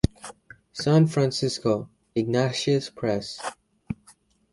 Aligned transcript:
San 0.73 1.05
Francisco: 1.05 1.87
Ignatius 2.15 2.89
Press. 2.89 3.39